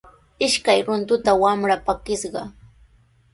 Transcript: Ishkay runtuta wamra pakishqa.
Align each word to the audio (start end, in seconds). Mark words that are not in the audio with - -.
Ishkay 0.45 0.79
runtuta 0.87 1.31
wamra 1.41 1.75
pakishqa. 1.85 2.43